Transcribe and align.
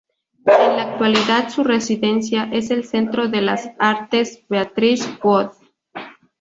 En 0.47 0.77
la 0.77 0.81
actualidad, 0.81 1.49
su 1.51 1.63
residencia 1.63 2.49
es 2.51 2.71
el 2.71 2.85
Centro 2.85 3.27
de 3.27 3.41
las 3.41 3.69
Artes 3.77 4.43
Beatrice 4.49 5.07
Wood. 5.23 5.51